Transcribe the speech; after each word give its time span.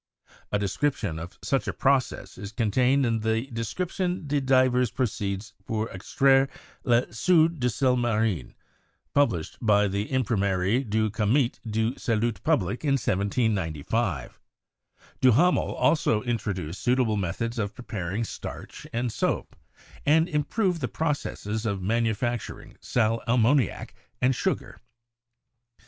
A 0.51 0.57
description 0.57 1.19
of 1.19 1.37
such 1.43 1.67
a 1.67 1.73
process 1.73 2.35
is 2.35 2.51
contained 2.51 3.05
in 3.05 3.19
the 3.19 3.45
'Description 3.51 4.25
de 4.27 4.41
Divers 4.41 4.89
Procedes 4.89 5.53
pour 5.67 5.89
Extraire 5.91 6.49
la 6.83 7.01
Soude 7.11 7.59
du 7.59 7.69
Sel 7.69 7.95
Marin,' 7.97 8.55
published 9.13 9.59
by 9.61 9.87
the 9.87 10.07
Tm 10.07 10.23
primerie 10.25 10.89
du 10.89 11.11
Comite 11.11 11.59
de 11.69 11.93
Salut 11.99 12.43
public' 12.43 12.83
in 12.83 12.93
1795. 12.93 14.39
Duhamel 15.21 15.75
also 15.75 16.23
introduced 16.23 16.81
suitable 16.81 17.15
methods 17.15 17.59
of 17.59 17.75
preparing 17.75 18.23
starch 18.23 18.87
and 18.91 19.11
soap, 19.13 19.55
and 20.03 20.27
improved 20.27 20.81
the 20.81 20.87
processes 20.87 21.63
of 21.63 21.83
manufacturing 21.83 22.75
sal 22.81 23.21
ammoniac 23.27 23.93
and 24.19 24.33
sugar. 24.33 24.81